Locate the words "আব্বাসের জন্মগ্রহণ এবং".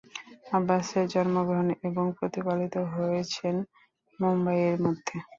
0.51-2.05